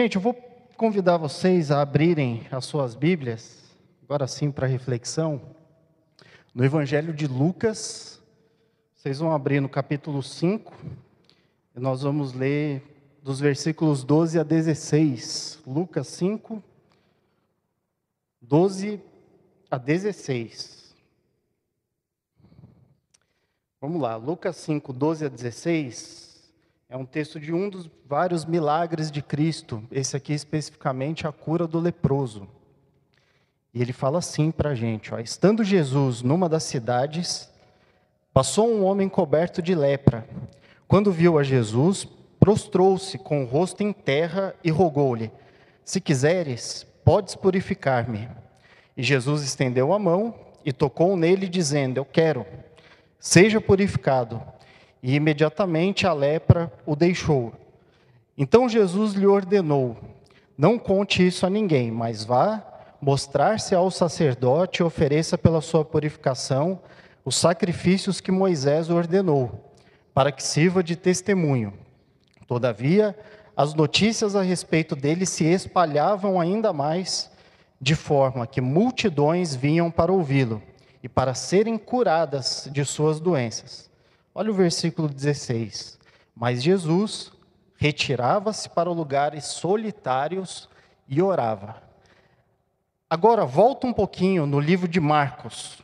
[0.00, 0.32] Gente, eu vou
[0.76, 3.64] convidar vocês a abrirem as suas Bíblias,
[4.04, 5.42] agora sim para reflexão,
[6.54, 8.22] no Evangelho de Lucas.
[8.94, 10.72] Vocês vão abrir no capítulo 5,
[11.74, 12.80] e nós vamos ler
[13.24, 15.64] dos versículos 12 a 16.
[15.66, 16.62] Lucas 5,
[18.40, 19.02] 12
[19.68, 20.94] a 16.
[23.80, 26.27] Vamos lá, Lucas 5, 12 a 16
[26.90, 31.66] é um texto de um dos vários milagres de Cristo, esse aqui especificamente a cura
[31.66, 32.48] do leproso.
[33.74, 37.52] E ele fala assim para a gente: ó, estando Jesus numa das cidades,
[38.32, 40.26] passou um homem coberto de lepra.
[40.86, 42.08] Quando viu a Jesus,
[42.40, 45.30] prostrou-se com o rosto em terra e rogou-lhe:
[45.84, 48.30] Se quiseres, podes purificar-me.
[48.96, 50.34] E Jesus estendeu a mão
[50.64, 52.46] e tocou nele, dizendo: Eu quero,
[53.20, 54.40] seja purificado
[55.02, 57.52] e imediatamente a lepra o deixou.
[58.36, 59.96] Então Jesus lhe ordenou:
[60.56, 62.62] Não conte isso a ninguém, mas vá
[63.00, 66.80] mostrar-se ao sacerdote e ofereça pela sua purificação
[67.24, 69.72] os sacrifícios que Moisés ordenou,
[70.14, 71.74] para que sirva de testemunho.
[72.46, 73.16] Todavia,
[73.56, 77.30] as notícias a respeito dele se espalhavam ainda mais,
[77.80, 80.62] de forma que multidões vinham para ouvi-lo
[81.02, 83.87] e para serem curadas de suas doenças.
[84.38, 85.98] Olha o versículo 16.
[86.32, 87.32] Mas Jesus
[87.76, 90.68] retirava-se para lugares solitários
[91.08, 91.82] e orava.
[93.10, 95.82] Agora, volta um pouquinho no livro de Marcos.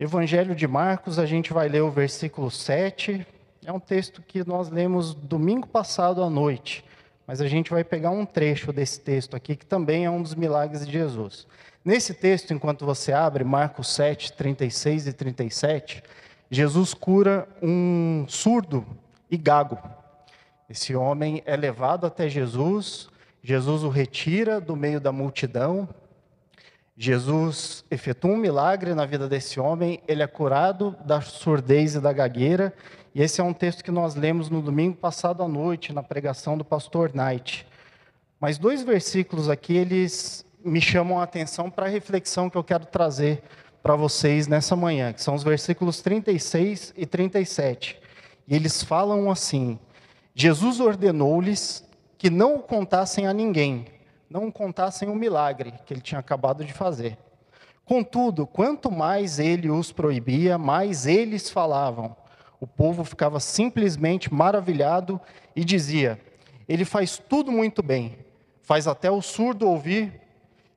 [0.00, 3.26] Evangelho de Marcos, a gente vai ler o versículo 7.
[3.62, 6.82] É um texto que nós lemos domingo passado à noite,
[7.26, 10.34] mas a gente vai pegar um trecho desse texto aqui, que também é um dos
[10.34, 11.46] milagres de Jesus.
[11.84, 16.02] Nesse texto, enquanto você abre, Marcos 7, 36 e 37,
[16.50, 18.86] Jesus cura um surdo
[19.30, 19.78] e gago.
[20.66, 23.10] Esse homem é levado até Jesus,
[23.42, 25.86] Jesus o retira do meio da multidão,
[26.96, 32.14] Jesus efetua um milagre na vida desse homem, ele é curado da surdez e da
[32.14, 32.72] gagueira,
[33.14, 36.56] e esse é um texto que nós lemos no domingo passado à noite, na pregação
[36.56, 37.66] do pastor Knight.
[38.40, 42.86] Mas dois versículos aqui, eles me chamam a atenção para a reflexão que eu quero
[42.86, 43.42] trazer
[43.82, 48.00] para vocês nessa manhã, que são os versículos 36 e 37.
[48.48, 49.78] E eles falam assim:
[50.34, 51.86] Jesus ordenou-lhes
[52.16, 53.84] que não o contassem a ninguém,
[54.28, 57.18] não contassem o milagre que ele tinha acabado de fazer.
[57.84, 62.16] Contudo, quanto mais ele os proibia, mais eles falavam.
[62.58, 65.20] O povo ficava simplesmente maravilhado
[65.54, 66.18] e dizia:
[66.66, 68.16] Ele faz tudo muito bem,
[68.62, 70.23] faz até o surdo ouvir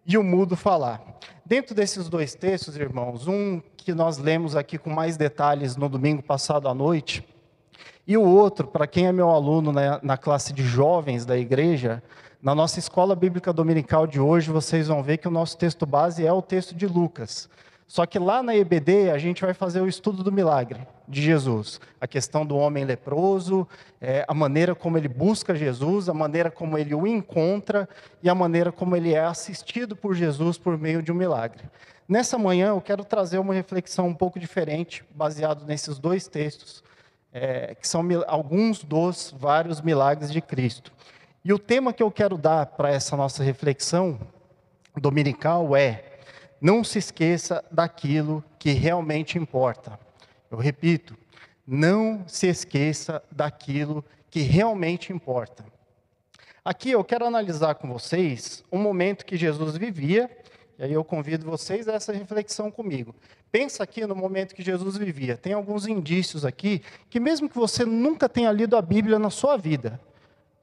[0.07, 1.01] e o mudo falar.
[1.45, 6.23] Dentro desses dois textos, irmãos, um que nós lemos aqui com mais detalhes no domingo
[6.23, 7.27] passado à noite,
[8.07, 12.01] e o outro, para quem é meu aluno na, na classe de jovens da igreja,
[12.41, 16.25] na nossa escola bíblica dominical de hoje, vocês vão ver que o nosso texto base
[16.25, 17.49] é o texto de Lucas.
[17.87, 21.79] Só que lá na EBD a gente vai fazer o estudo do milagre de Jesus,
[22.01, 23.65] a questão do homem leproso,
[24.01, 27.87] é, a maneira como ele busca Jesus, a maneira como ele o encontra
[28.21, 31.63] e a maneira como ele é assistido por Jesus por meio de um milagre.
[32.09, 36.83] Nessa manhã eu quero trazer uma reflexão um pouco diferente, baseado nesses dois textos,
[37.31, 40.91] é, que são alguns dos vários milagres de Cristo.
[41.43, 44.19] E o tema que eu quero dar para essa nossa reflexão
[44.97, 46.16] dominical é
[46.59, 49.99] não se esqueça daquilo que realmente importa.
[50.49, 51.15] Eu repito,
[51.65, 55.65] não se esqueça daquilo que realmente importa.
[56.63, 60.29] Aqui eu quero analisar com vocês um momento que Jesus vivia,
[60.77, 63.15] e aí eu convido vocês a essa reflexão comigo.
[63.51, 65.37] Pensa aqui no momento que Jesus vivia.
[65.37, 69.57] Tem alguns indícios aqui que mesmo que você nunca tenha lido a Bíblia na sua
[69.57, 69.99] vida,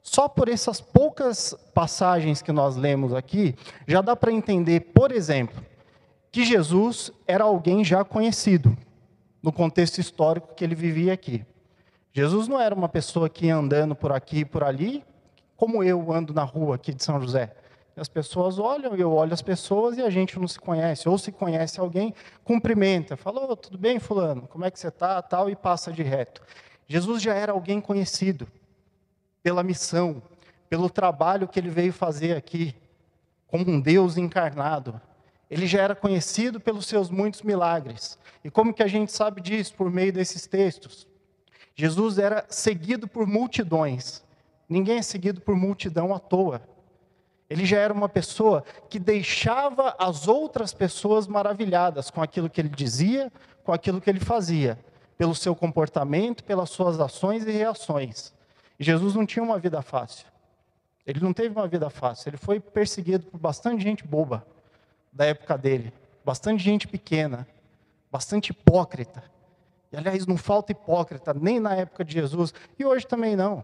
[0.01, 3.55] só por essas poucas passagens que nós lemos aqui,
[3.87, 5.65] já dá para entender, por exemplo,
[6.35, 8.77] que Jesus era alguém já conhecido
[9.41, 11.45] no contexto histórico que ele vivia aqui.
[12.11, 15.01] Jesus não era uma pessoa que ia andando por aqui e por ali,
[15.55, 17.55] como eu ando na rua aqui de São José.
[17.95, 21.07] As pessoas olham, eu olho as pessoas e a gente não se conhece.
[21.07, 22.13] Ou se conhece alguém,
[22.43, 26.03] cumprimenta, fala, oh, tudo bem, fulano, como é que você está, tal, e passa de
[26.03, 26.41] reto.
[26.85, 28.45] Jesus já era alguém conhecido
[29.41, 30.21] pela missão,
[30.67, 32.75] pelo trabalho que ele veio fazer aqui,
[33.47, 34.99] como um Deus encarnado.
[35.49, 38.17] Ele já era conhecido pelos seus muitos milagres.
[38.43, 39.73] E como que a gente sabe disso?
[39.75, 41.07] Por meio desses textos.
[41.75, 44.23] Jesus era seguido por multidões.
[44.67, 46.61] Ninguém é seguido por multidão à toa.
[47.47, 52.69] Ele já era uma pessoa que deixava as outras pessoas maravilhadas com aquilo que ele
[52.69, 53.31] dizia,
[53.63, 54.79] com aquilo que ele fazia,
[55.15, 58.33] pelo seu comportamento, pelas suas ações e reações.
[58.79, 60.25] E Jesus não tinha uma vida fácil.
[61.05, 62.29] Ele não teve uma vida fácil.
[62.29, 64.43] Ele foi perseguido por bastante gente boba
[65.15, 65.93] da época dele,
[66.25, 67.47] bastante gente pequena,
[68.11, 69.23] bastante hipócrita.
[69.91, 73.63] E, aliás, não falta hipócrita nem na época de Jesus e hoje também não.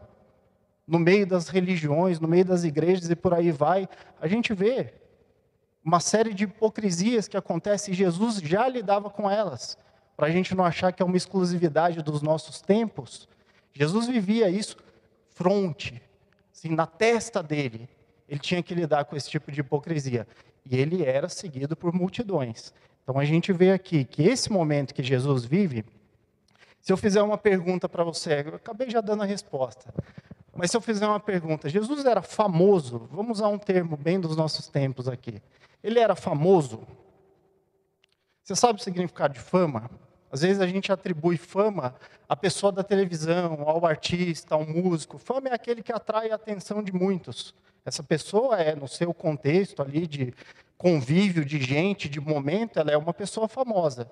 [0.87, 3.87] No meio das religiões, no meio das igrejas e por aí vai,
[4.19, 4.93] a gente vê
[5.83, 9.77] uma série de hipocrisias que acontecem e Jesus já lidava com elas.
[10.15, 13.27] Para a gente não achar que é uma exclusividade dos nossos tempos,
[13.73, 14.77] Jesus vivia isso
[15.31, 16.01] fronte,
[16.53, 17.89] assim, na testa dele.
[18.27, 20.25] Ele tinha que lidar com esse tipo de hipocrisia.
[20.65, 22.73] E ele era seguido por multidões.
[23.03, 25.83] Então a gente vê aqui que esse momento que Jesus vive,
[26.79, 29.93] se eu fizer uma pergunta para você, eu acabei já dando a resposta.
[30.53, 34.35] Mas se eu fizer uma pergunta, Jesus era famoso, vamos usar um termo bem dos
[34.35, 35.41] nossos tempos aqui.
[35.83, 36.81] Ele era famoso?
[38.43, 39.89] Você sabe o significado de fama?
[40.31, 41.93] Às vezes a gente atribui fama
[42.27, 45.17] à pessoa da televisão, ao artista, ao músico.
[45.17, 47.53] Fama é aquele que atrai a atenção de muitos.
[47.83, 50.33] Essa pessoa é, no seu contexto ali de
[50.77, 54.09] convívio de gente, de momento, ela é uma pessoa famosa.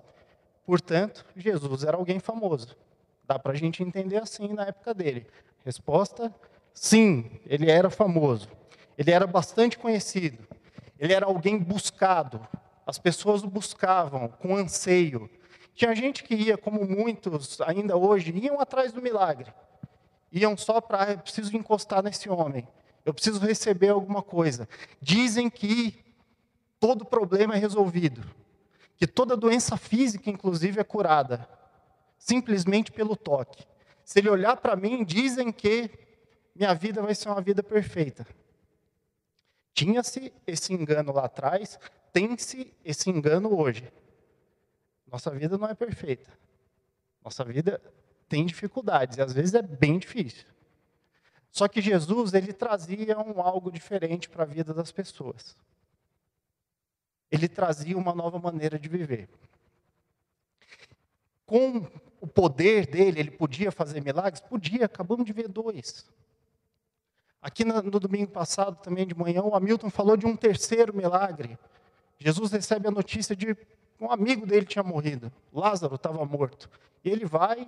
[0.65, 2.75] Portanto, Jesus era alguém famoso.
[3.25, 5.25] Dá para a gente entender assim na época dele.
[5.63, 6.33] Resposta:
[6.73, 8.49] sim, ele era famoso.
[8.97, 10.45] Ele era bastante conhecido.
[10.99, 12.45] Ele era alguém buscado.
[12.85, 15.29] As pessoas o buscavam com anseio.
[15.79, 19.53] Tinha gente que ia, como muitos ainda hoje, iam atrás do milagre.
[20.29, 22.67] Iam só para, ah, preciso encostar nesse homem.
[23.05, 24.67] Eu preciso receber alguma coisa.
[25.01, 25.97] Dizem que
[26.81, 28.21] todo problema é resolvido.
[28.97, 31.47] Que toda doença física, inclusive, é curada.
[32.17, 33.65] Simplesmente pelo toque.
[34.03, 35.89] Se ele olhar para mim, dizem que
[36.53, 38.27] minha vida vai ser uma vida perfeita.
[39.73, 41.79] Tinha-se esse engano lá atrás,
[42.11, 43.89] tem-se esse engano hoje.
[45.11, 46.31] Nossa vida não é perfeita.
[47.23, 47.81] Nossa vida
[48.27, 50.45] tem dificuldades e às vezes é bem difícil.
[51.51, 55.57] Só que Jesus, ele trazia um algo diferente para a vida das pessoas.
[57.31, 59.29] Ele trazia uma nova maneira de viver.
[61.45, 61.87] Com
[62.21, 64.41] o poder dele, ele podia fazer milagres?
[64.41, 66.05] Podia, acabamos de ver dois.
[67.41, 71.57] Aqui no, domingo passado, também de manhã, o Hamilton falou de um terceiro milagre.
[72.17, 73.55] Jesus recebe a notícia de
[73.99, 76.69] um amigo dele tinha morrido, Lázaro estava morto.
[77.03, 77.67] E ele vai,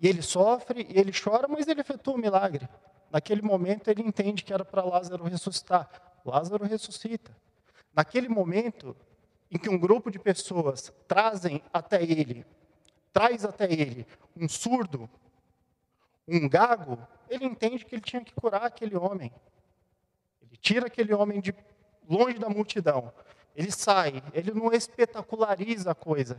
[0.00, 2.68] e ele sofre, e ele chora, mas ele efetua o milagre.
[3.10, 5.88] Naquele momento ele entende que era para Lázaro ressuscitar.
[6.24, 7.34] Lázaro ressuscita.
[7.94, 8.96] Naquele momento
[9.50, 12.44] em que um grupo de pessoas trazem até ele,
[13.12, 15.08] traz até ele um surdo,
[16.26, 16.98] um gago,
[17.30, 19.32] ele entende que ele tinha que curar aquele homem.
[20.42, 21.54] Ele tira aquele homem de
[22.08, 23.12] longe da multidão
[23.58, 26.38] ele sai, ele não espetaculariza a coisa.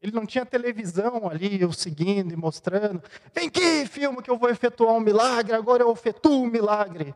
[0.00, 3.02] Ele não tinha televisão ali, o seguindo e mostrando.
[3.34, 7.12] Vem aqui, filma que eu vou efetuar um milagre, agora eu efetuo um milagre.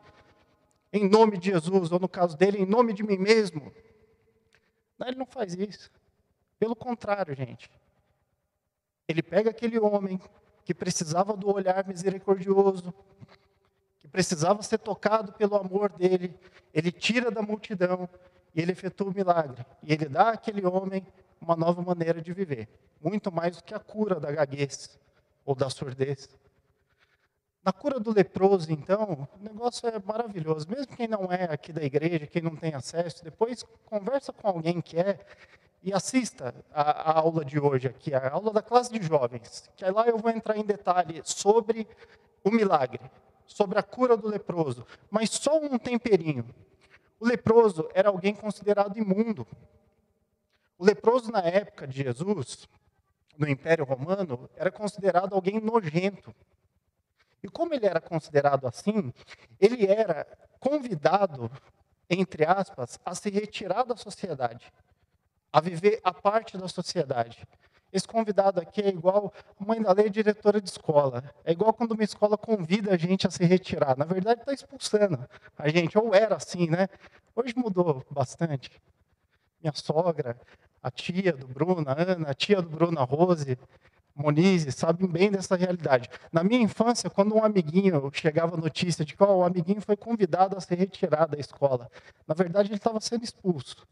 [0.91, 3.71] Em nome de Jesus, ou no caso dele, em nome de mim mesmo.
[4.97, 5.89] Não, ele não faz isso.
[6.59, 7.71] Pelo contrário, gente.
[9.07, 10.19] Ele pega aquele homem
[10.65, 12.93] que precisava do olhar misericordioso,
[13.99, 16.37] que precisava ser tocado pelo amor dele,
[16.73, 18.09] ele tira da multidão
[18.53, 19.65] e ele efetua o milagre.
[19.83, 21.05] E ele dá àquele homem
[21.39, 22.67] uma nova maneira de viver.
[23.01, 24.99] Muito mais do que a cura da gaguez
[25.45, 26.29] ou da surdez.
[27.63, 30.67] Na cura do leproso, então, o negócio é maravilhoso.
[30.69, 34.81] Mesmo quem não é aqui da igreja, quem não tem acesso, depois conversa com alguém
[34.81, 35.19] que é
[35.81, 39.69] e assista a, a aula de hoje aqui, a aula da classe de jovens.
[39.75, 41.87] Que lá eu vou entrar em detalhe sobre
[42.43, 42.99] o milagre,
[43.45, 44.85] sobre a cura do leproso.
[45.09, 46.45] Mas só um temperinho.
[47.19, 49.45] O leproso era alguém considerado imundo.
[50.77, 52.67] O leproso, na época de Jesus,
[53.37, 56.33] no Império Romano, era considerado alguém nojento.
[57.43, 59.13] E como ele era considerado assim,
[59.59, 60.25] ele era
[60.59, 61.51] convidado,
[62.09, 64.71] entre aspas, a se retirar da sociedade,
[65.51, 67.45] a viver a parte da sociedade.
[67.91, 71.23] Esse convidado aqui é igual a mãe da lei diretora de escola.
[71.43, 73.97] É igual quando uma escola convida a gente a se retirar.
[73.97, 75.27] Na verdade, está expulsando
[75.57, 75.97] a gente.
[75.97, 76.87] Ou era assim, né?
[77.35, 78.69] Hoje mudou bastante.
[79.61, 80.39] Minha sogra,
[80.81, 83.57] a tia do Bruno, a Ana, a tia do Bruno, a Rose,
[84.15, 86.09] Monize, sabem bem dessa realidade.
[86.31, 89.95] Na minha infância, quando um amiguinho chegava a notícia de que oh, o amiguinho foi
[89.95, 91.89] convidado a se retirar da escola,
[92.27, 93.87] na verdade ele estava sendo expulso.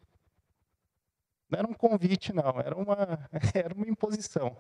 [1.50, 4.58] Não era um convite, não, era uma, era uma imposição.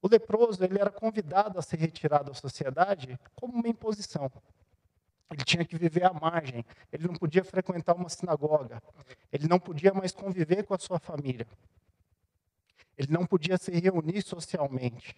[0.00, 4.30] O leproso ele era convidado a se retirar da sociedade como uma imposição.
[5.30, 8.80] Ele tinha que viver à margem, ele não podia frequentar uma sinagoga,
[9.32, 11.46] ele não podia mais conviver com a sua família,
[12.96, 15.16] ele não podia se reunir socialmente.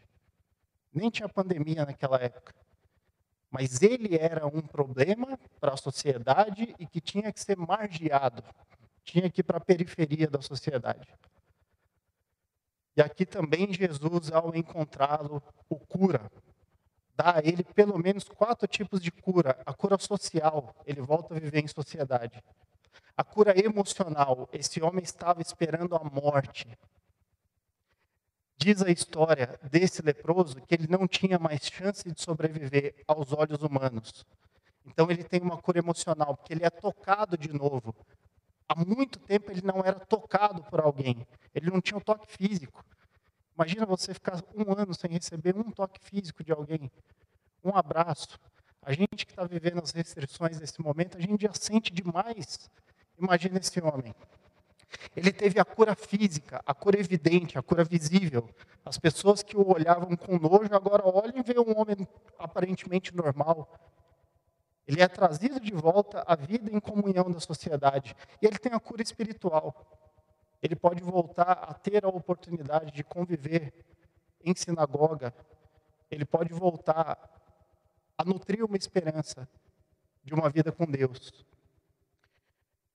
[0.95, 2.55] Nem tinha pandemia naquela época.
[3.50, 8.43] Mas ele era um problema para a sociedade e que tinha que ser margiado,
[9.07, 11.09] tinha que ir para a periferia da sociedade.
[12.97, 16.31] E aqui também Jesus, ao encontrá-lo, o cura.
[17.15, 19.59] Dá a ele pelo menos quatro tipos de cura.
[19.65, 22.43] A cura social, ele volta a viver em sociedade.
[23.17, 26.67] A cura emocional, esse homem estava esperando a morte.
[28.59, 33.63] Diz a história desse leproso que ele não tinha mais chance de sobreviver aos olhos
[33.63, 34.27] humanos.
[34.85, 37.95] Então ele tem uma cura emocional, porque ele é tocado de novo
[38.69, 41.27] há muito tempo ele não era tocado por alguém.
[41.55, 42.85] Ele não tinha um toque físico.
[43.57, 46.91] Imagina você ficar um ano sem receber um toque físico de alguém,
[47.65, 48.39] um abraço.
[48.83, 52.71] A gente que está vivendo as restrições nesse momento, a gente já sente demais.
[53.19, 54.15] Imagina esse homem.
[55.17, 58.49] Ele teve a cura física, a cura evidente, a cura visível.
[58.85, 62.07] As pessoas que o olhavam com nojo agora olham e veem um homem
[62.39, 63.69] aparentemente normal,
[64.87, 68.14] ele é trazido de volta à vida em comunhão da sociedade.
[68.40, 69.75] E ele tem a cura espiritual.
[70.62, 73.73] Ele pode voltar a ter a oportunidade de conviver
[74.45, 75.35] em sinagoga.
[76.11, 77.19] Ele pode voltar
[78.16, 79.49] a nutrir uma esperança
[80.25, 81.45] de uma vida com Deus.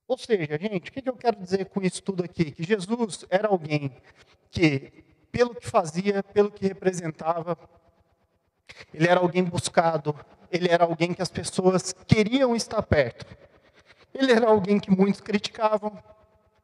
[0.07, 2.51] Ou seja, gente, o que eu quero dizer com isso tudo aqui?
[2.51, 3.95] Que Jesus era alguém
[4.50, 7.57] que, pelo que fazia, pelo que representava,
[8.93, 10.13] ele era alguém buscado,
[10.51, 13.25] ele era alguém que as pessoas queriam estar perto.
[14.13, 15.98] Ele era alguém que muitos criticavam.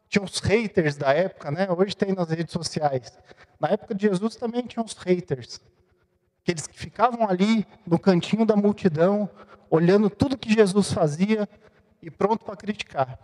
[0.09, 1.67] Tinha os haters da época, né?
[1.69, 3.17] Hoje tem nas redes sociais.
[3.59, 5.61] Na época de Jesus também tinha os haters.
[6.43, 9.29] Aqueles que ficavam ali no cantinho da multidão,
[9.69, 11.47] olhando tudo que Jesus fazia
[12.01, 13.19] e pronto para criticar.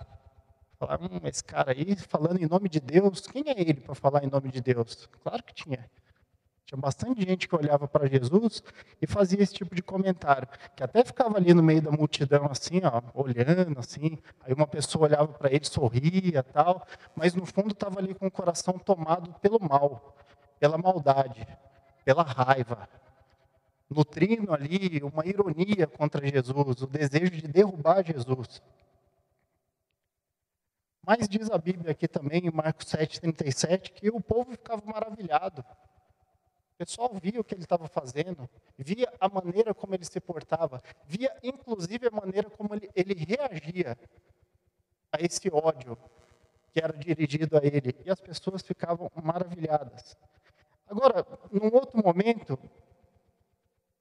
[0.77, 4.23] Falar, hum, esse cara aí falando em nome de Deus, quem é ele para falar
[4.23, 5.09] em nome de Deus?
[5.23, 5.89] Claro que tinha.
[6.65, 8.63] Tinha bastante gente que olhava para Jesus
[9.01, 12.81] e fazia esse tipo de comentário, que até ficava ali no meio da multidão assim,
[12.85, 17.99] ó, olhando assim, aí uma pessoa olhava para ele, sorria, tal, mas no fundo estava
[17.99, 20.15] ali com o coração tomado pelo mal,
[20.57, 21.45] pela maldade,
[22.05, 22.87] pela raiva,
[23.89, 28.61] nutrindo ali uma ironia contra Jesus, o desejo de derrubar Jesus.
[31.05, 35.63] Mas diz a Bíblia aqui também, em Marcos 7,37, que o povo ficava maravilhado.
[36.83, 41.33] Pessoal via o que ele estava fazendo, via a maneira como ele se portava, via
[41.41, 43.97] inclusive a maneira como ele, ele reagia
[45.09, 45.97] a esse ódio
[46.73, 47.95] que era dirigido a ele.
[48.05, 50.17] E as pessoas ficavam maravilhadas.
[50.85, 52.59] Agora, num outro momento,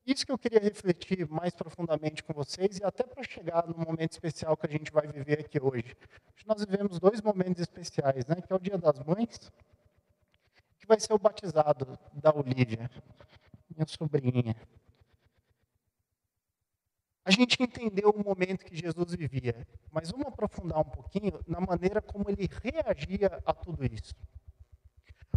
[0.04, 4.10] isso que eu queria refletir mais profundamente com vocês e até para chegar no momento
[4.10, 5.96] especial que a gente vai viver aqui hoje.
[6.44, 8.42] Nós vivemos dois momentos especiais, né?
[8.44, 9.52] Que é o Dia das Mães
[10.82, 12.90] que vai ser o batizado da Olívia,
[13.70, 14.56] minha sobrinha.
[17.24, 22.02] A gente entendeu o momento que Jesus vivia, mas vamos aprofundar um pouquinho na maneira
[22.02, 24.12] como ele reagia a tudo isso.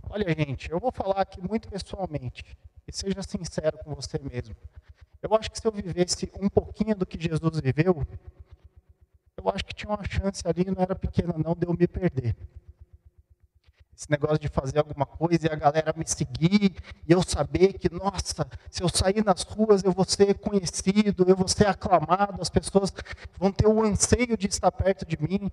[0.09, 2.43] Olha, gente, eu vou falar aqui muito pessoalmente,
[2.87, 4.55] e seja sincero com você mesmo.
[5.21, 8.03] Eu acho que se eu vivesse um pouquinho do que Jesus viveu,
[9.37, 12.35] eu acho que tinha uma chance ali, não era pequena não, de eu me perder.
[13.97, 16.75] Esse negócio de fazer alguma coisa e a galera me seguir
[17.07, 21.35] e eu saber que, nossa, se eu sair nas ruas eu vou ser conhecido, eu
[21.35, 22.91] vou ser aclamado, as pessoas
[23.39, 25.49] vão ter o anseio de estar perto de mim.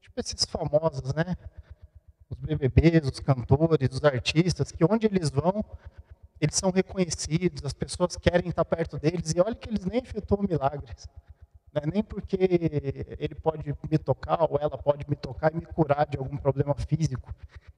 [0.00, 1.34] Tipo esses famosos, né?
[2.28, 5.64] Os BBBs, os cantores, os artistas, que onde eles vão,
[6.38, 10.42] eles são reconhecidos, as pessoas querem estar perto deles e olha que eles nem efetuam
[10.42, 11.08] milagres.
[11.72, 15.66] Não é nem porque ele pode me tocar ou ela pode me tocar e me
[15.66, 17.32] curar de algum problema físico,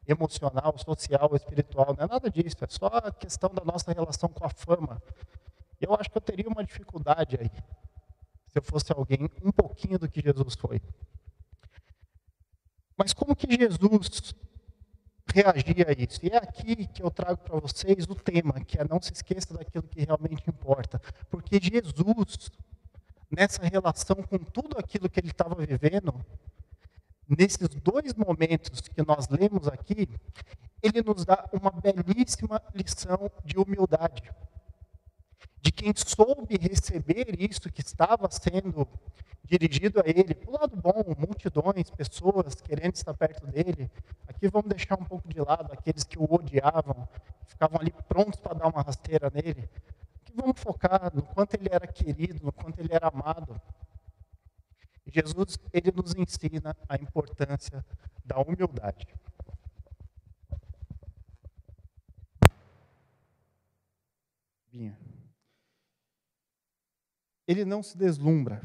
[0.09, 1.95] emocional, social, espiritual.
[1.97, 2.57] Não é nada disso.
[2.63, 5.03] É só a questão da nossa relação com a fama.
[5.79, 7.51] Eu acho que eu teria uma dificuldade aí,
[8.49, 10.81] se eu fosse alguém um pouquinho do que Jesus foi.
[12.97, 14.35] Mas como que Jesus
[15.35, 16.25] reagia a isso?
[16.25, 19.53] E é aqui que eu trago para vocês o tema, que é não se esqueça
[19.55, 21.01] daquilo que realmente importa.
[21.29, 22.51] Porque Jesus
[23.33, 26.15] nessa relação com tudo aquilo que ele estava vivendo,
[27.27, 30.09] nesses dois momentos que nós lemos aqui,
[30.83, 34.31] ele nos dá uma belíssima lição de humildade.
[35.61, 38.87] De quem soube receber isso que estava sendo
[39.45, 43.91] dirigido a ele, para o lado bom, multidões, pessoas querendo estar perto dele.
[44.27, 47.09] Aqui vamos deixar um pouco de lado aqueles que o odiavam,
[47.47, 49.69] ficavam ali prontos para dar uma rasteira nele
[50.35, 53.61] vamos focar no quanto ele era querido, no quanto ele era amado.
[55.07, 57.85] Jesus, ele nos ensina a importância
[58.25, 59.07] da humildade.
[67.47, 68.63] Ele não se deslumbra.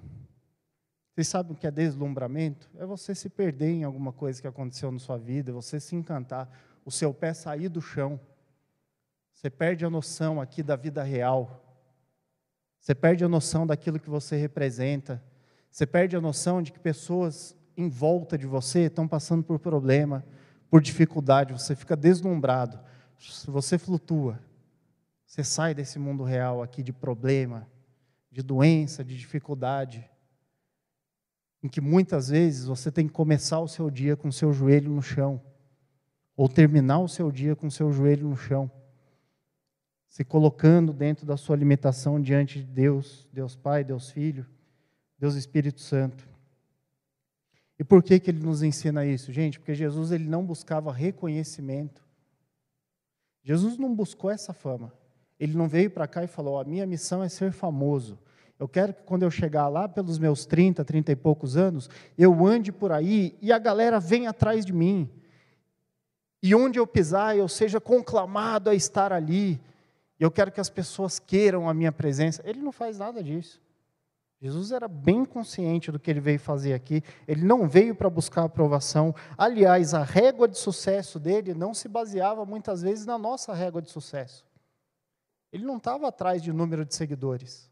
[1.13, 2.69] Vocês sabem o que é deslumbramento?
[2.77, 6.47] É você se perder em alguma coisa que aconteceu na sua vida, você se encantar,
[6.85, 8.19] o seu pé sair do chão.
[9.37, 11.63] Você perde a noção aqui da vida real.
[12.79, 15.23] Você perde a noção daquilo que você representa.
[15.69, 20.25] Você perde a noção de que pessoas em volta de você estão passando por problema,
[20.71, 21.53] por dificuldade.
[21.53, 22.79] Você fica deslumbrado.
[23.45, 24.39] Você flutua.
[25.23, 27.69] Você sai desse mundo real aqui de problema,
[28.31, 30.09] de doença, de dificuldade,
[31.61, 34.89] em que muitas vezes você tem que começar o seu dia com o seu joelho
[34.89, 35.39] no chão,
[36.35, 38.71] ou terminar o seu dia com o seu joelho no chão,
[40.17, 44.47] se colocando dentro da sua limitação diante de Deus, Deus Pai, Deus Filho,
[45.19, 46.27] Deus Espírito Santo.
[47.77, 49.59] E por que, que ele nos ensina isso, gente?
[49.59, 52.03] Porque Jesus ele não buscava reconhecimento.
[53.43, 54.91] Jesus não buscou essa fama.
[55.39, 58.17] Ele não veio para cá e falou: a minha missão é ser famoso.
[58.57, 62.43] Eu quero que quando eu chegar lá pelos meus 30, 30 e poucos anos, eu
[62.43, 65.07] ande por aí e a galera venha atrás de mim.
[66.41, 69.61] E onde eu pisar, eu seja conclamado a estar ali.
[70.19, 72.41] Eu quero que as pessoas queiram a minha presença.
[72.45, 73.61] Ele não faz nada disso.
[74.39, 77.03] Jesus era bem consciente do que ele veio fazer aqui.
[77.27, 79.13] Ele não veio para buscar aprovação.
[79.37, 83.89] Aliás, a régua de sucesso dele não se baseava muitas vezes na nossa régua de
[83.89, 84.45] sucesso.
[85.51, 87.71] Ele não estava atrás de número de seguidores.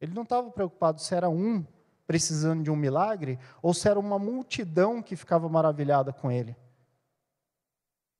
[0.00, 1.64] Ele não estava preocupado se era um
[2.06, 6.56] precisando de um milagre ou se era uma multidão que ficava maravilhada com ele.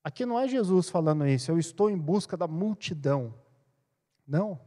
[0.07, 3.33] Aqui não é Jesus falando isso, eu estou em busca da multidão.
[4.25, 4.57] Não.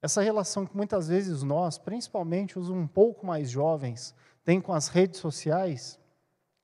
[0.00, 4.88] Essa relação que muitas vezes nós, principalmente os um pouco mais jovens, têm com as
[4.88, 6.00] redes sociais,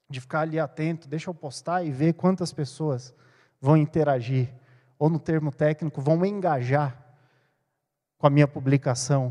[0.09, 3.15] de ficar ali atento, deixa eu postar e ver quantas pessoas
[3.61, 4.51] vão interagir,
[4.99, 6.99] ou no termo técnico, vão engajar
[8.17, 9.31] com a minha publicação.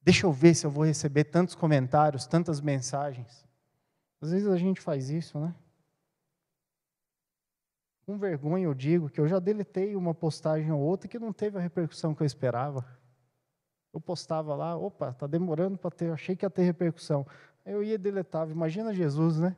[0.00, 3.44] Deixa eu ver se eu vou receber tantos comentários, tantas mensagens.
[4.20, 5.52] Às vezes a gente faz isso, né?
[8.08, 11.58] Com vergonha eu digo que eu já deletei uma postagem ou outra que não teve
[11.58, 12.82] a repercussão que eu esperava.
[13.92, 17.26] Eu postava lá, opa, tá demorando para ter, achei que ia ter repercussão.
[17.66, 18.50] Eu ia deletava.
[18.50, 19.54] Imagina Jesus, né?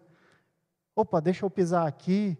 [0.96, 2.36] Opa, deixa eu pisar aqui.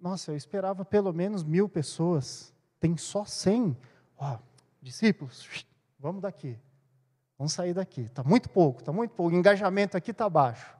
[0.00, 2.54] Nossa, eu esperava pelo menos mil pessoas.
[2.78, 3.76] Tem só cem.
[4.16, 4.38] Ó,
[4.80, 5.66] discípulos,
[5.98, 6.56] vamos daqui.
[7.36, 8.02] Vamos sair daqui.
[8.02, 9.34] Está muito pouco, está muito pouco.
[9.34, 10.78] O engajamento aqui está baixo.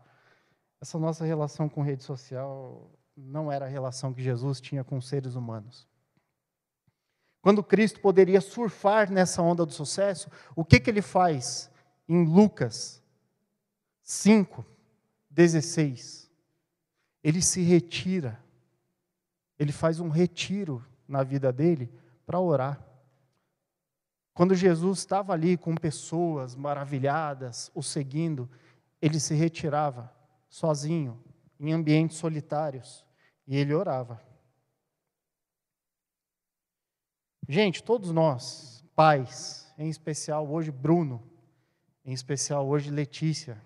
[0.80, 5.08] Essa nossa relação com rede social não era a relação que Jesus tinha com os
[5.08, 5.86] seres humanos.
[7.40, 11.70] Quando Cristo poderia surfar nessa onda do sucesso, o que, que ele faz
[12.08, 13.02] em Lucas
[14.02, 14.64] 5,
[15.30, 16.30] 16?
[17.22, 18.42] Ele se retira,
[19.58, 21.92] ele faz um retiro na vida dele
[22.24, 22.82] para orar.
[24.32, 28.50] Quando Jesus estava ali com pessoas maravilhadas, o seguindo,
[29.00, 30.10] ele se retirava
[30.48, 31.22] sozinho,
[31.64, 33.06] em ambientes solitários,
[33.46, 34.22] e ele orava.
[37.48, 41.22] Gente, todos nós, pais, em especial hoje Bruno,
[42.04, 43.58] em especial hoje Letícia,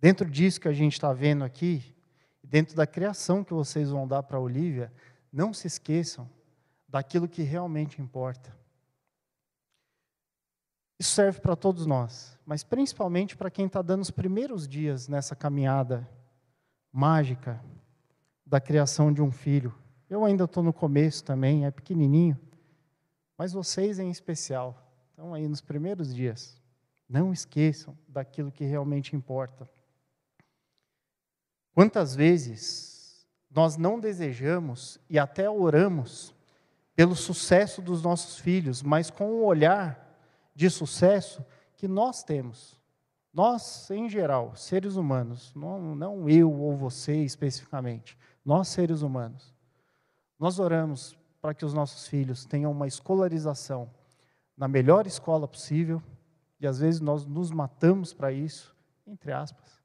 [0.00, 1.94] dentro disso que a gente está vendo aqui,
[2.42, 4.92] dentro da criação que vocês vão dar para a Olivia,
[5.32, 6.28] não se esqueçam
[6.88, 8.59] daquilo que realmente importa.
[11.00, 15.34] Isso serve para todos nós, mas principalmente para quem está dando os primeiros dias nessa
[15.34, 16.06] caminhada
[16.92, 17.58] mágica
[18.44, 19.74] da criação de um filho.
[20.10, 22.38] Eu ainda estou no começo também, é pequenininho,
[23.38, 26.60] mas vocês em especial estão aí nos primeiros dias.
[27.08, 29.66] Não esqueçam daquilo que realmente importa.
[31.72, 36.34] Quantas vezes nós não desejamos e até oramos
[36.94, 40.09] pelo sucesso dos nossos filhos, mas com o olhar
[40.60, 41.42] de sucesso
[41.74, 42.78] que nós temos.
[43.32, 49.54] Nós, em geral, seres humanos, não, não eu ou você especificamente, nós, seres humanos,
[50.38, 53.90] nós oramos para que os nossos filhos tenham uma escolarização
[54.54, 56.02] na melhor escola possível,
[56.60, 59.82] e às vezes nós nos matamos para isso, entre aspas.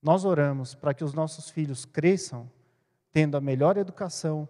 [0.00, 2.48] Nós oramos para que os nossos filhos cresçam
[3.10, 4.48] tendo a melhor educação,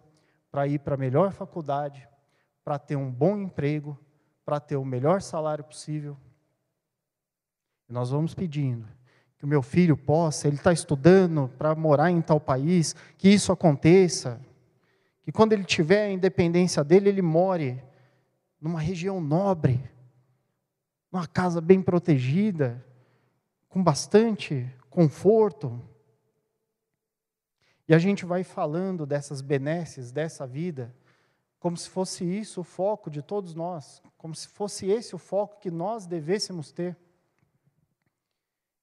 [0.51, 2.07] para ir para a melhor faculdade,
[2.63, 3.99] para ter um bom emprego,
[4.49, 6.17] para ter o melhor salário possível.
[7.87, 8.89] Nós vamos pedindo
[9.37, 13.53] que o meu filho possa, ele está estudando para morar em tal país, que isso
[13.53, 14.41] aconteça,
[15.21, 17.79] que quando ele tiver a independência dele, ele more
[18.59, 19.87] numa região nobre,
[21.13, 22.83] numa casa bem protegida,
[23.69, 25.79] com bastante conforto.
[27.87, 30.95] E a gente vai falando dessas benesses dessa vida
[31.59, 35.59] como se fosse isso o foco de todos nós, como se fosse esse o foco
[35.59, 36.97] que nós devêssemos ter.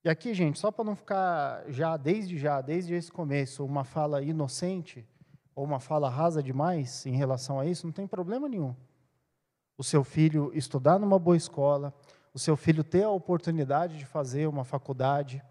[0.03, 4.21] E aqui, gente, só para não ficar já, desde já, desde esse começo, uma fala
[4.21, 5.07] inocente
[5.55, 8.75] ou uma fala rasa demais em relação a isso, não tem problema nenhum.
[9.77, 11.93] O seu filho estudar numa boa escola,
[12.33, 15.41] o seu filho ter a oportunidade de fazer uma faculdade,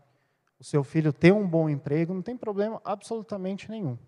[0.59, 3.99] o seu filho ter um bom emprego, não tem problema absolutamente nenhum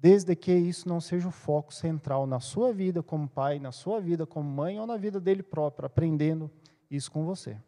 [0.00, 4.00] desde que isso não seja o foco central na sua vida como pai, na sua
[4.00, 6.50] vida como mãe ou na vida dele próprio, aprendendo
[6.90, 7.58] isso com você.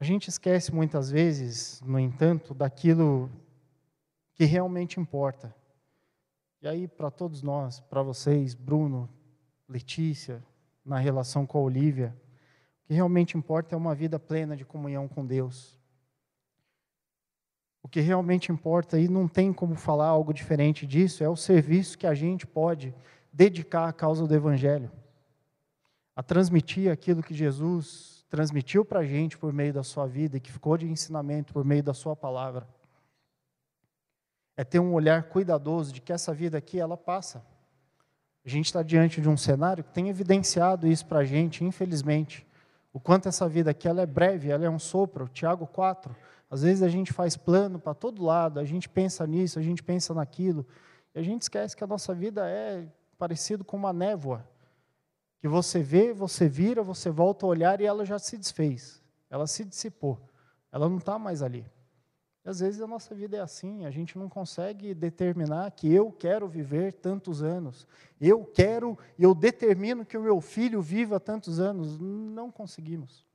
[0.00, 3.30] A gente esquece muitas vezes, no entanto, daquilo
[4.34, 5.54] que realmente importa.
[6.62, 9.08] E aí, para todos nós, para vocês, Bruno,
[9.68, 10.42] Letícia,
[10.84, 12.16] na relação com a Olivia,
[12.82, 15.78] o que realmente importa é uma vida plena de comunhão com Deus.
[17.84, 21.98] O que realmente importa e não tem como falar algo diferente disso é o serviço
[21.98, 22.94] que a gente pode
[23.30, 24.90] dedicar à causa do Evangelho,
[26.16, 30.40] a transmitir aquilo que Jesus transmitiu para a gente por meio da sua vida e
[30.40, 32.66] que ficou de ensinamento por meio da sua palavra.
[34.56, 37.44] É ter um olhar cuidadoso de que essa vida aqui ela passa.
[38.46, 42.46] A gente está diante de um cenário que tem evidenciado isso para a gente, infelizmente.
[42.94, 45.28] O quanto essa vida aqui ela é breve, ela é um sopro.
[45.28, 46.16] Tiago 4
[46.54, 49.82] às vezes a gente faz plano para todo lado, a gente pensa nisso, a gente
[49.82, 50.64] pensa naquilo,
[51.12, 52.86] e a gente esquece que a nossa vida é
[53.18, 54.48] parecido com uma névoa,
[55.40, 59.48] que você vê, você vira, você volta a olhar e ela já se desfez, ela
[59.48, 60.16] se dissipou,
[60.70, 61.66] ela não está mais ali.
[62.44, 66.12] E às vezes a nossa vida é assim, a gente não consegue determinar que eu
[66.12, 67.84] quero viver tantos anos,
[68.20, 71.98] eu quero e eu determino que o meu filho viva tantos anos.
[71.98, 73.26] Não conseguimos.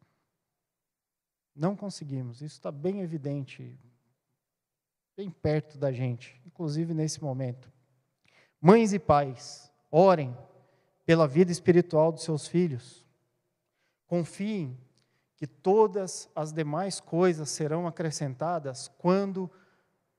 [1.59, 2.37] Não conseguimos.
[2.37, 3.77] Isso está bem evidente,
[5.17, 7.69] bem perto da gente, inclusive nesse momento.
[8.61, 10.35] Mães e pais, orem
[11.05, 13.05] pela vida espiritual dos seus filhos.
[14.07, 14.79] Confiem
[15.35, 19.51] que todas as demais coisas serão acrescentadas quando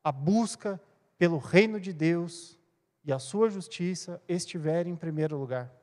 [0.04, 0.78] a busca
[1.16, 2.58] pelo reino de Deus
[3.02, 5.74] e a sua justiça estiver em primeiro lugar.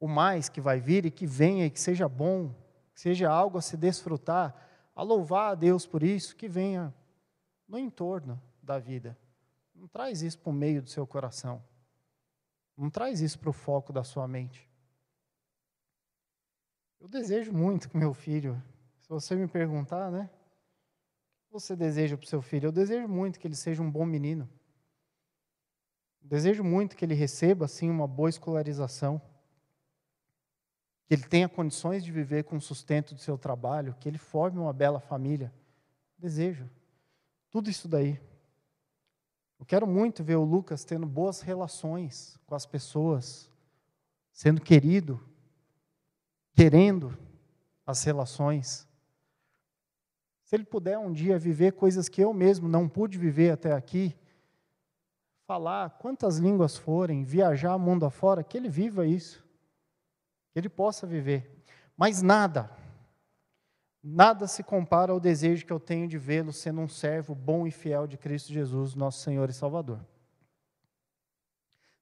[0.00, 2.63] O mais que vai vir e que venha e que seja bom
[2.94, 4.54] que seja algo a se desfrutar,
[4.94, 6.94] a louvar a Deus por isso, que venha
[7.66, 9.18] no entorno da vida.
[9.74, 11.62] Não traz isso para o meio do seu coração.
[12.76, 14.70] Não traz isso para o foco da sua mente.
[17.00, 18.62] Eu desejo muito que meu filho,
[19.00, 20.30] se você me perguntar, né?
[21.42, 22.68] O que você deseja para o seu filho?
[22.68, 24.48] Eu desejo muito que ele seja um bom menino.
[26.22, 29.20] desejo muito que ele receba, assim, uma boa escolarização
[31.06, 34.58] que ele tenha condições de viver com o sustento do seu trabalho, que ele forme
[34.58, 35.52] uma bela família.
[36.18, 36.68] Desejo.
[37.50, 38.18] Tudo isso daí.
[39.58, 43.50] Eu quero muito ver o Lucas tendo boas relações com as pessoas,
[44.32, 45.20] sendo querido,
[46.54, 47.16] querendo
[47.86, 48.88] as relações.
[50.42, 54.16] Se ele puder um dia viver coisas que eu mesmo não pude viver até aqui,
[55.46, 59.43] falar quantas línguas forem, viajar mundo afora, que ele viva isso
[60.54, 61.50] que ele possa viver.
[61.96, 62.70] Mas nada,
[64.00, 67.72] nada se compara ao desejo que eu tenho de vê-lo sendo um servo bom e
[67.72, 69.98] fiel de Cristo Jesus, nosso Senhor e Salvador.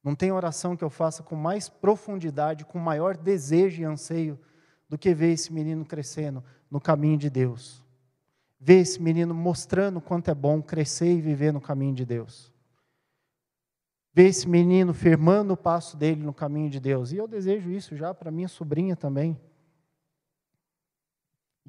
[0.05, 4.39] Não tem oração que eu faça com mais profundidade, com maior desejo e anseio
[4.87, 7.83] do que ver esse menino crescendo no caminho de Deus.
[8.61, 12.52] Ver esse menino mostrando quanto é bom crescer e viver no caminho de Deus
[14.13, 17.13] ver esse menino firmando o passo dele no caminho de Deus.
[17.13, 19.41] E eu desejo isso já para minha sobrinha também.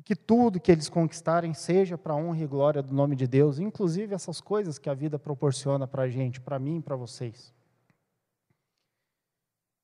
[0.04, 3.60] Que tudo que eles conquistarem seja para a honra e glória do nome de Deus,
[3.60, 7.54] inclusive essas coisas que a vida proporciona para a gente, para mim e para vocês.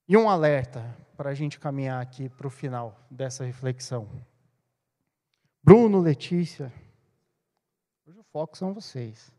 [0.08, 4.10] E um alerta para a gente caminhar aqui para o final dessa reflexão.
[5.64, 6.74] Bruno, Letícia,
[8.06, 9.32] hoje o foco são vocês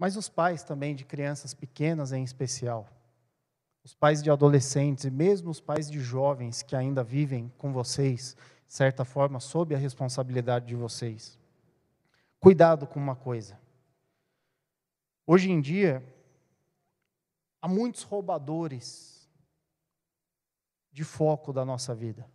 [0.00, 2.88] mas os pais também de crianças pequenas em especial,
[3.84, 8.34] os pais de adolescentes e mesmo os pais de jovens que ainda vivem com vocês,
[8.66, 11.38] de certa forma, sob a responsabilidade de vocês.
[12.38, 13.60] Cuidado com uma coisa.
[15.26, 16.02] Hoje em dia,
[17.60, 19.28] há muitos roubadores
[20.90, 22.26] de foco da nossa vida.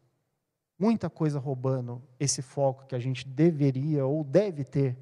[0.77, 4.95] Muita coisa roubando esse foco que a gente deveria ou deve ter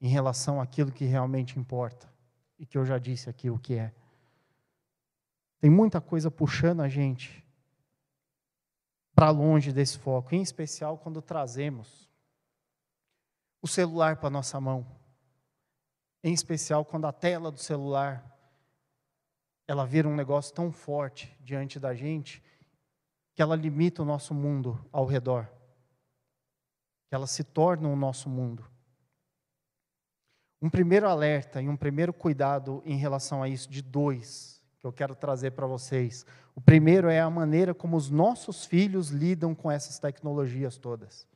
[0.00, 2.12] em relação àquilo que realmente importa
[2.58, 3.92] e que eu já disse aqui o que é.
[5.60, 7.44] Tem muita coisa puxando a gente
[9.14, 12.10] para longe desse foco, em especial quando trazemos
[13.62, 14.86] o celular para nossa mão.
[16.22, 18.30] Em especial quando a tela do celular
[19.66, 22.42] ela vira um negócio tão forte diante da gente
[23.34, 25.50] que ela limita o nosso mundo ao redor.
[27.08, 28.70] Que ela se torna o nosso mundo.
[30.64, 34.92] Um primeiro alerta e um primeiro cuidado em relação a isso, de dois, que eu
[34.94, 36.24] quero trazer para vocês.
[36.54, 41.28] O primeiro é a maneira como os nossos filhos lidam com essas tecnologias todas.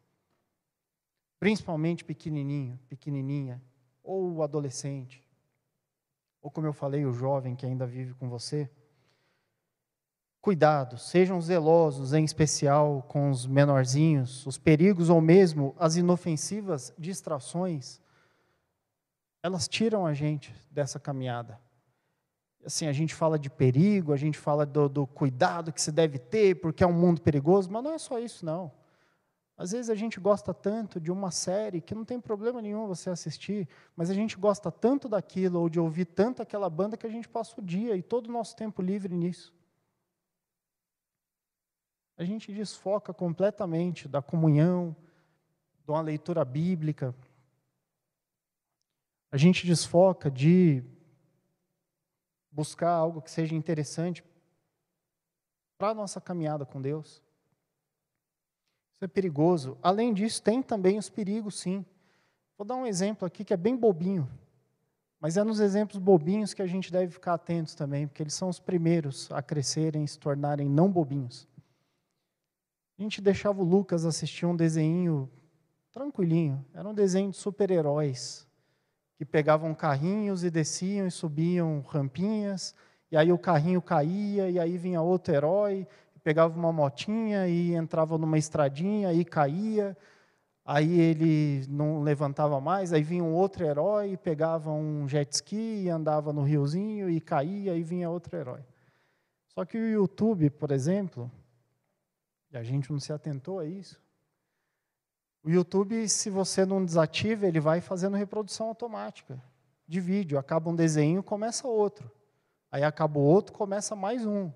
[1.38, 3.60] Principalmente pequenininho, pequenininha,
[4.02, 5.22] ou o adolescente,
[6.40, 8.70] ou como eu falei, o jovem que ainda vive com você.
[10.40, 18.00] Cuidado, sejam zelosos, em especial com os menorzinhos, os perigos ou mesmo as inofensivas distrações,
[19.42, 21.60] elas tiram a gente dessa caminhada.
[22.64, 26.18] Assim, a gente fala de perigo, a gente fala do, do cuidado que se deve
[26.18, 28.72] ter, porque é um mundo perigoso, mas não é só isso, não.
[29.56, 33.10] Às vezes a gente gosta tanto de uma série que não tem problema nenhum você
[33.10, 37.10] assistir, mas a gente gosta tanto daquilo ou de ouvir tanto aquela banda que a
[37.10, 39.52] gente passa o dia e todo o nosso tempo livre nisso.
[42.16, 44.94] A gente desfoca completamente da comunhão,
[45.84, 47.14] de uma leitura bíblica.
[49.30, 50.82] A gente desfoca de
[52.50, 54.24] buscar algo que seja interessante
[55.76, 57.22] para a nossa caminhada com Deus.
[58.92, 59.78] Isso é perigoso.
[59.80, 61.86] Além disso, tem também os perigos, sim.
[62.56, 64.28] Vou dar um exemplo aqui que é bem bobinho,
[65.20, 68.48] mas é nos exemplos bobinhos que a gente deve ficar atentos também, porque eles são
[68.48, 71.46] os primeiros a crescerem e se tornarem não bobinhos.
[72.98, 75.30] A gente deixava o Lucas assistir um desenho
[75.92, 78.47] tranquilinho, era um desenho de super-heróis,
[79.18, 82.72] que pegavam carrinhos e desciam e subiam rampinhas,
[83.10, 85.88] e aí o carrinho caía, e aí vinha outro herói,
[86.22, 89.96] pegava uma motinha e entrava numa estradinha e caía,
[90.64, 95.88] aí ele não levantava mais, aí vinha um outro herói, pegava um jet ski e
[95.88, 98.60] andava no riozinho e caía, e vinha outro herói.
[99.48, 101.28] Só que o YouTube, por exemplo,
[102.52, 104.00] e a gente não se atentou a isso,
[105.48, 109.42] o YouTube, se você não desativa, ele vai fazendo reprodução automática
[109.86, 110.38] de vídeo.
[110.38, 112.10] Acaba um desenho, começa outro.
[112.70, 114.52] Aí acaba outro, começa mais um.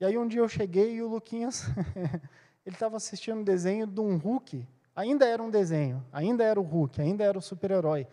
[0.00, 1.66] E aí um dia eu cheguei e o Luquinhas,
[2.64, 6.62] ele estava assistindo um desenho de um Hulk, ainda era um desenho, ainda era o
[6.62, 8.06] Hulk, ainda era o super-herói,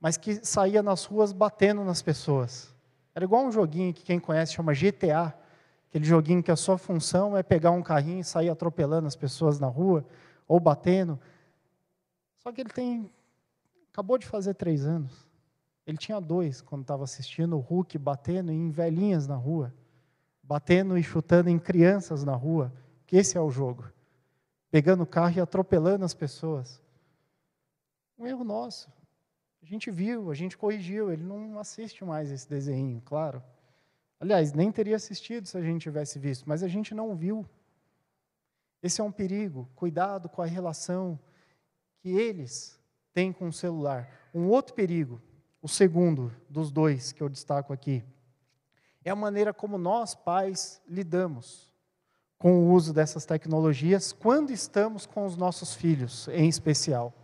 [0.00, 2.74] mas que saía nas ruas batendo nas pessoas.
[3.14, 5.34] Era igual um joguinho que quem conhece chama GTA,
[5.90, 9.60] aquele joguinho que a sua função é pegar um carrinho e sair atropelando as pessoas
[9.60, 10.02] na rua,
[10.48, 11.20] ou batendo.
[12.42, 13.10] Só que ele tem,
[13.92, 15.26] acabou de fazer três anos.
[15.86, 19.72] Ele tinha dois quando estava assistindo o Hulk batendo em velhinhas na rua
[20.42, 22.72] batendo e chutando em crianças na rua,
[23.06, 23.90] que esse é o jogo.
[24.70, 26.82] Pegando o carro e atropelando as pessoas.
[28.18, 28.90] Um erro nosso.
[29.62, 33.42] A gente viu, a gente corrigiu, ele não assiste mais esse desenho, claro.
[34.18, 37.46] Aliás, nem teria assistido se a gente tivesse visto, mas a gente não viu.
[38.82, 39.68] Esse é um perigo.
[39.74, 41.18] Cuidado com a relação
[42.02, 42.76] que eles
[43.14, 44.10] têm com o celular.
[44.34, 45.22] Um outro perigo,
[45.62, 48.02] o segundo dos dois que eu destaco aqui,
[49.04, 51.72] é a maneira como nós, pais, lidamos
[52.38, 57.14] com o uso dessas tecnologias quando estamos com os nossos filhos, em especial.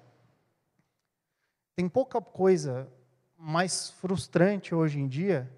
[1.75, 2.89] Tem pouca coisa
[3.37, 5.53] mais frustrante hoje em dia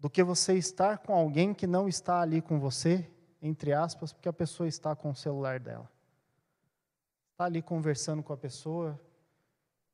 [0.00, 3.08] do que você estar com alguém que não está ali com você,
[3.40, 5.88] entre aspas, porque a pessoa está com o celular dela.
[7.38, 9.00] Está ali conversando com a pessoa,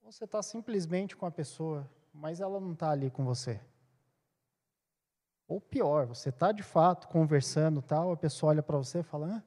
[0.02, 3.60] você está simplesmente com a pessoa, mas ela não está ali com você.
[5.46, 9.26] Ou pior, você está de fato conversando tal, a pessoa olha para você e fala,
[9.26, 9.44] Hã?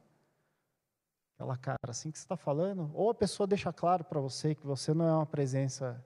[1.33, 4.67] aquela cara assim que você está falando, ou a pessoa deixa claro para você que
[4.67, 5.99] você não é uma presença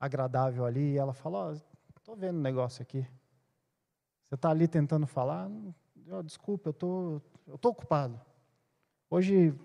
[0.00, 3.06] agradável ali, e ela fala, estou oh, vendo um negócio aqui.
[4.24, 5.48] Você está ali tentando falar,
[6.10, 8.20] oh, desculpa, eu tô, estou tô ocupado.
[9.08, 9.56] Hoje,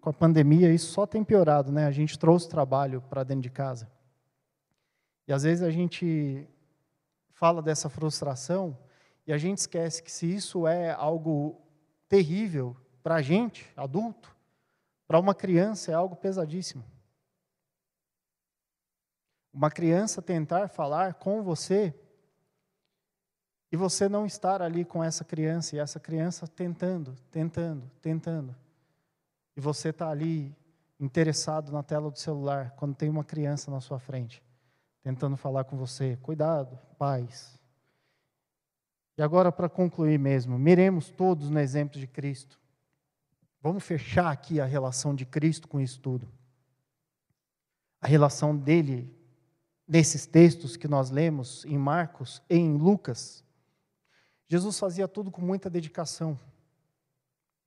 [0.00, 1.86] com a pandemia, isso só tem piorado, né?
[1.86, 3.90] A gente trouxe trabalho para dentro de casa.
[5.26, 6.48] E às vezes a gente
[7.30, 8.76] fala dessa frustração
[9.26, 11.60] e a gente esquece que se isso é algo
[12.08, 14.34] terrível para a gente, adulto,
[15.06, 16.84] para uma criança é algo pesadíssimo.
[19.52, 21.94] Uma criança tentar falar com você
[23.70, 28.56] e você não estar ali com essa criança e essa criança tentando, tentando, tentando.
[29.58, 30.56] E você está ali
[31.00, 34.40] interessado na tela do celular quando tem uma criança na sua frente,
[35.02, 36.16] tentando falar com você.
[36.22, 37.58] Cuidado, pais.
[39.16, 42.56] E agora, para concluir mesmo, miremos todos no exemplo de Cristo.
[43.60, 46.28] Vamos fechar aqui a relação de Cristo com isso tudo.
[48.00, 49.12] A relação dele
[49.88, 53.42] nesses textos que nós lemos em Marcos e em Lucas,
[54.46, 56.38] Jesus fazia tudo com muita dedicação.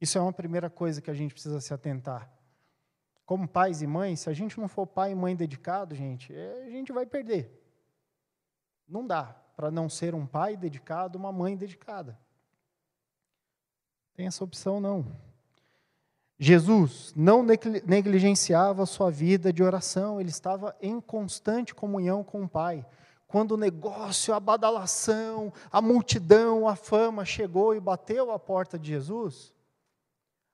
[0.01, 2.27] Isso é uma primeira coisa que a gente precisa se atentar.
[3.23, 6.63] Como pais e mães, se a gente não for pai e mãe dedicado, gente, é,
[6.65, 7.49] a gente vai perder.
[8.89, 12.19] Não dá para não ser um pai dedicado, uma mãe dedicada.
[14.15, 15.05] Tem essa opção não.
[16.37, 17.45] Jesus não
[17.85, 22.83] negligenciava a sua vida de oração, ele estava em constante comunhão com o Pai.
[23.27, 28.89] Quando o negócio, a badalação, a multidão, a fama chegou e bateu à porta de
[28.89, 29.53] Jesus,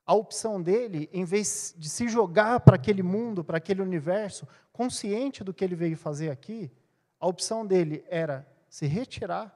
[0.08, 5.44] a opção dele, em vez de se jogar para aquele mundo, para aquele universo, consciente
[5.44, 6.72] do que ele veio fazer aqui,
[7.20, 9.54] a opção dele era se retirar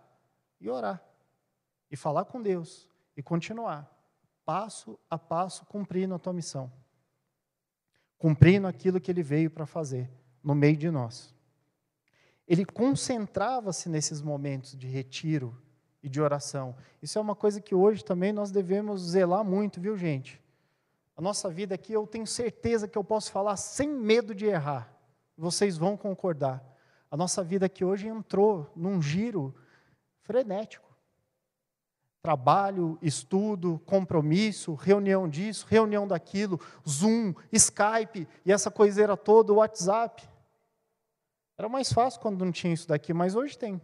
[0.60, 1.02] e orar,
[1.90, 2.86] e falar com Deus,
[3.16, 3.90] e continuar
[4.44, 6.70] passo a passo, cumprindo a tua missão.
[8.18, 10.10] Cumprindo aquilo que ele veio para fazer
[10.44, 11.34] no meio de nós.
[12.46, 15.56] Ele concentrava-se nesses momentos de retiro
[16.02, 16.76] e de oração.
[17.00, 20.41] Isso é uma coisa que hoje também nós devemos zelar muito, viu, gente?
[21.16, 24.92] A nossa vida aqui, eu tenho certeza que eu posso falar sem medo de errar.
[25.36, 26.64] Vocês vão concordar.
[27.10, 29.54] A nossa vida aqui hoje entrou num giro
[30.22, 30.92] frenético
[32.22, 40.22] trabalho, estudo, compromisso, reunião disso, reunião daquilo, Zoom, Skype e essa coiseira toda, WhatsApp.
[41.58, 43.82] Era mais fácil quando não tinha isso daqui, mas hoje tem.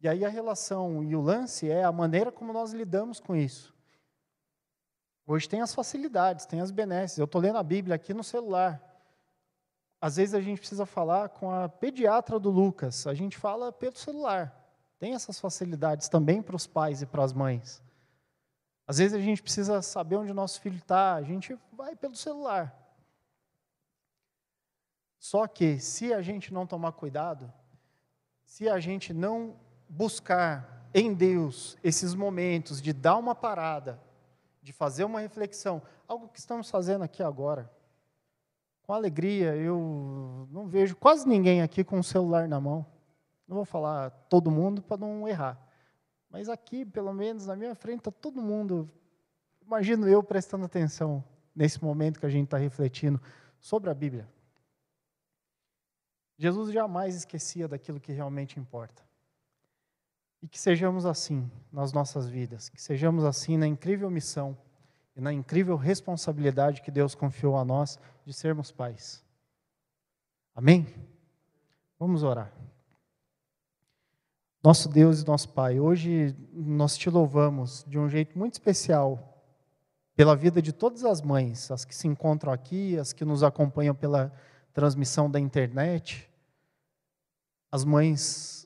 [0.00, 3.73] E aí a relação e o lance é a maneira como nós lidamos com isso.
[5.26, 7.18] Hoje tem as facilidades, tem as benesses.
[7.18, 8.82] Eu estou lendo a Bíblia aqui no celular.
[10.00, 13.96] Às vezes a gente precisa falar com a pediatra do Lucas, a gente fala pelo
[13.96, 14.54] celular.
[14.98, 17.82] Tem essas facilidades também para os pais e para as mães.
[18.86, 22.14] Às vezes a gente precisa saber onde o nosso filho está, a gente vai pelo
[22.14, 22.78] celular.
[25.18, 27.50] Só que, se a gente não tomar cuidado,
[28.44, 29.56] se a gente não
[29.88, 33.98] buscar em Deus esses momentos de dar uma parada,
[34.64, 37.70] de fazer uma reflexão, algo que estamos fazendo aqui agora,
[38.82, 42.84] com alegria, eu não vejo quase ninguém aqui com o celular na mão.
[43.46, 45.60] Não vou falar todo mundo para não errar.
[46.30, 48.90] Mas aqui, pelo menos na minha frente, está todo mundo.
[49.60, 51.22] Imagino eu prestando atenção
[51.54, 53.20] nesse momento que a gente está refletindo
[53.60, 54.26] sobre a Bíblia.
[56.38, 59.02] Jesus jamais esquecia daquilo que realmente importa.
[60.44, 64.54] E que sejamos assim nas nossas vidas, que sejamos assim na incrível missão
[65.16, 69.24] e na incrível responsabilidade que Deus confiou a nós de sermos pais.
[70.54, 70.86] Amém?
[71.98, 72.52] Vamos orar.
[74.62, 79.42] Nosso Deus e nosso Pai, hoje nós te louvamos de um jeito muito especial
[80.14, 83.94] pela vida de todas as mães, as que se encontram aqui, as que nos acompanham
[83.94, 84.30] pela
[84.74, 86.30] transmissão da internet,
[87.72, 88.63] as mães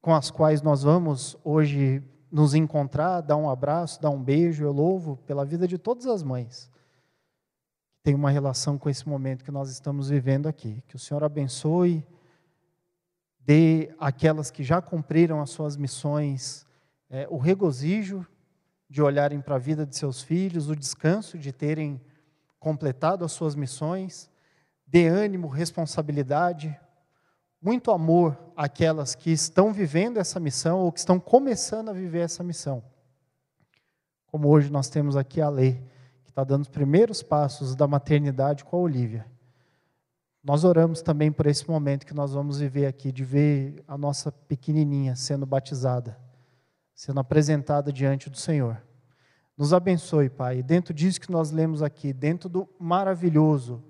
[0.00, 4.64] com as quais nós vamos hoje nos encontrar, dar um abraço, dar um beijo.
[4.64, 6.70] Eu louvo pela vida de todas as mães
[8.02, 10.82] têm uma relação com esse momento que nós estamos vivendo aqui.
[10.88, 12.04] Que o Senhor abençoe
[13.40, 16.66] dê àquelas que já cumpriram as suas missões
[17.10, 18.24] é, o regozijo
[18.88, 22.00] de olharem para a vida de seus filhos, o descanso de terem
[22.58, 24.30] completado as suas missões,
[24.86, 26.78] dê ânimo, responsabilidade,
[27.60, 32.42] muito amor àquelas que estão vivendo essa missão ou que estão começando a viver essa
[32.42, 32.82] missão.
[34.26, 35.82] Como hoje nós temos aqui a lei,
[36.24, 39.26] que está dando os primeiros passos da maternidade com a Olivia.
[40.42, 44.32] Nós oramos também por esse momento que nós vamos viver aqui, de ver a nossa
[44.32, 46.18] pequenininha sendo batizada,
[46.94, 48.80] sendo apresentada diante do Senhor.
[49.54, 53.84] Nos abençoe, Pai, dentro disso que nós lemos aqui, dentro do maravilhoso,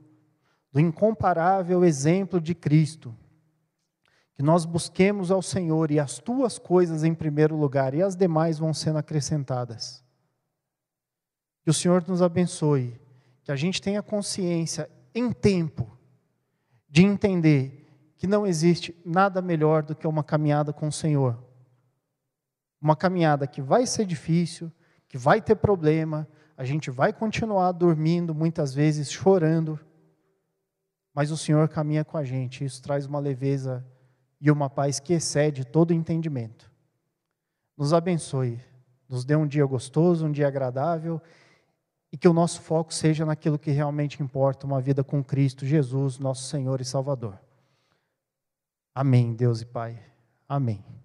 [0.73, 3.15] do incomparável exemplo de Cristo,
[4.41, 8.59] que nós busquemos ao Senhor e as tuas coisas em primeiro lugar, e as demais
[8.59, 10.03] vão sendo acrescentadas.
[11.63, 12.99] Que o Senhor nos abençoe,
[13.43, 15.95] que a gente tenha consciência em tempo
[16.89, 17.87] de entender
[18.17, 21.39] que não existe nada melhor do que uma caminhada com o Senhor.
[22.81, 24.73] Uma caminhada que vai ser difícil,
[25.07, 26.27] que vai ter problema,
[26.57, 29.79] a gente vai continuar dormindo, muitas vezes chorando,
[31.13, 32.65] mas o Senhor caminha com a gente.
[32.65, 33.87] Isso traz uma leveza
[34.41, 36.71] e uma paz que excede todo entendimento.
[37.77, 38.59] Nos abençoe,
[39.09, 41.21] nos dê um dia gostoso, um dia agradável
[42.13, 46.19] e que o nosso foco seja naquilo que realmente importa, uma vida com Cristo Jesus,
[46.19, 47.39] nosso Senhor e Salvador.
[48.95, 50.03] Amém, Deus e Pai.
[50.49, 51.00] Amém.